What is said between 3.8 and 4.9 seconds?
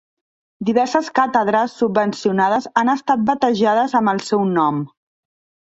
amb el seu nom.